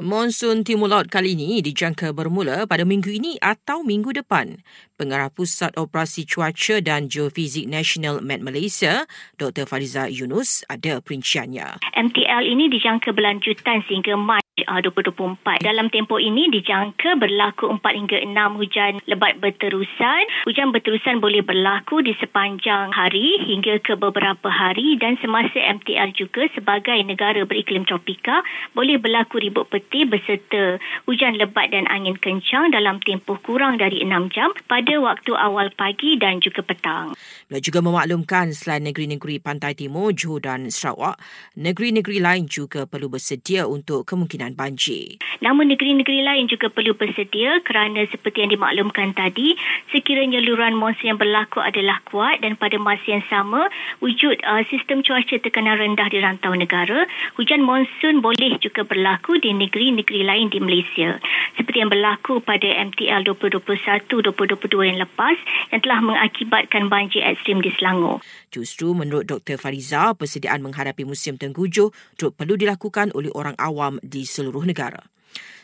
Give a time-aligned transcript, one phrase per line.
[0.00, 4.62] Monsun Timur Laut kali ini dijangka bermula pada minggu ini atau minggu depan.
[4.96, 9.04] Pengarah Pusat Operasi Cuaca dan Geofizik Nasional Met Malaysia,
[9.36, 9.68] Dr.
[9.68, 11.84] Fariza Yunus, ada perinciannya.
[11.94, 15.64] MTL ini dijangka berlanjutan sehingga Mac 2024.
[15.64, 20.22] Dalam tempoh ini dijangka berlaku 4 hingga 6 hujan lebat berterusan.
[20.44, 26.44] Hujan berterusan boleh berlaku di sepanjang hari hingga ke beberapa hari dan semasa MTL juga
[26.52, 28.44] sebagai negara beriklim tropika
[28.76, 30.76] boleh berlaku ribut peti berserta
[31.08, 36.18] hujan lebat dan angin kencang dalam tempoh kurang dari 6 jam pada waktu awal pagi
[36.18, 37.14] dan juga petang.
[37.46, 41.16] Beliau juga memaklumkan selain negeri-negeri pantai timur, Johor dan Sarawak,
[41.54, 45.22] negeri-negeri lain juga perlu bersedia untuk kemungkinan banjir.
[45.38, 49.54] Namun negeri-negeri lain juga perlu bersedia kerana seperti yang dimaklumkan tadi,
[49.94, 53.70] sekiranya luruan monsun yang berlaku adalah kuat dan pada masa yang sama
[54.02, 57.06] wujud uh, sistem cuaca tekanan rendah di rantau negara,
[57.38, 61.22] hujan monsun boleh juga berlaku di negeri-negeri lain di Malaysia.
[61.54, 65.36] Seperti yang berlaku pada MTL 2021-2022 yang lepas
[65.70, 68.24] yang telah mengakibatkan banjir ekstrim di Selangor.
[68.48, 69.60] Justru menurut Dr.
[69.60, 75.04] Fariza, persediaan menghadapi musim tenggujuh perlu dilakukan oleh orang awam di seluruh negara.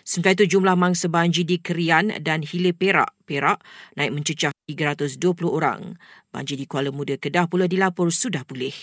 [0.05, 3.65] Sementara itu, jumlah mangsa banjir di Kerian dan Hilir Perak, Perak
[3.97, 5.97] naik mencecah 320 orang.
[6.29, 8.77] Banjir di Kuala Muda Kedah pula dilapor sudah pulih.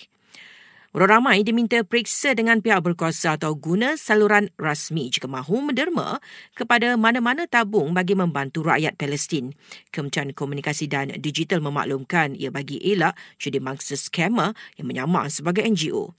[0.91, 6.19] Orang ramai diminta periksa dengan pihak berkuasa atau guna saluran rasmi jika mahu menderma
[6.51, 9.55] kepada mana-mana tabung bagi membantu rakyat Palestin.
[9.87, 16.11] Kementerian Komunikasi dan Digital memaklumkan ia bagi elak jadi mangsa skamer yang menyamar sebagai NGO.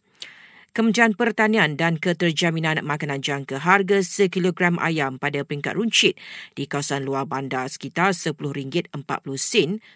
[0.72, 6.16] Kementerian Pertanian dan Keterjaminan Makanan jangka harga sekilogram ayam pada peringkat runcit
[6.56, 8.96] di kawasan luar bandar sekitar RM10.40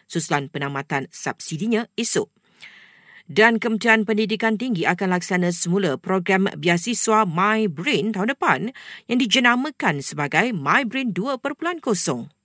[0.05, 2.29] susulan penamatan subsidinya esok
[3.25, 8.71] dan Kementerian Pendidikan Tinggi akan laksana semula program biasiswa My Brain tahun depan
[9.09, 12.36] yang dijenamakan sebagai My Brain 2.0.